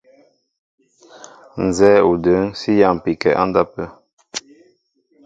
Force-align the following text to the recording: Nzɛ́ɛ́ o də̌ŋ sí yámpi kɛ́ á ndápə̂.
Nzɛ́ɛ́ 1.65 2.05
o 2.09 2.11
də̌ŋ 2.23 2.43
sí 2.59 2.71
yámpi 2.81 3.11
kɛ́ 3.21 3.37
á 3.41 3.43
ndápə̂. 3.49 3.85